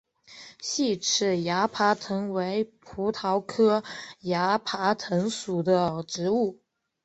[0.59, 3.83] 细齿崖爬藤为葡萄科
[4.21, 6.57] 崖爬藤属的植物。